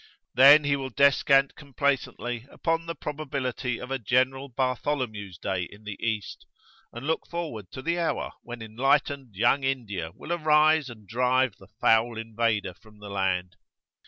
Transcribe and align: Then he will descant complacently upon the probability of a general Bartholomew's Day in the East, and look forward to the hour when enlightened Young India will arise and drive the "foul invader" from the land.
Then 0.33 0.63
he 0.63 0.75
will 0.75 0.89
descant 0.89 1.53
complacently 1.55 2.47
upon 2.49 2.87
the 2.87 2.95
probability 2.95 3.79
of 3.79 3.91
a 3.91 3.99
general 3.99 4.49
Bartholomew's 4.49 5.37
Day 5.37 5.61
in 5.71 5.83
the 5.83 5.95
East, 6.03 6.47
and 6.91 7.05
look 7.05 7.27
forward 7.27 7.69
to 7.73 7.83
the 7.83 7.99
hour 7.99 8.31
when 8.41 8.63
enlightened 8.63 9.35
Young 9.35 9.63
India 9.63 10.09
will 10.15 10.33
arise 10.33 10.89
and 10.89 11.07
drive 11.07 11.57
the 11.57 11.67
"foul 11.79 12.17
invader" 12.17 12.73
from 12.73 12.97
the 12.97 13.11
land. 13.11 13.57